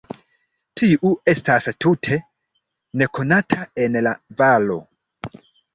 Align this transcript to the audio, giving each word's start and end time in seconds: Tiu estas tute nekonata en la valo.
Tiu 0.81 1.11
estas 1.33 1.69
tute 1.85 2.19
nekonata 3.03 3.63
en 3.87 4.03
la 4.09 4.19
valo. 4.43 4.85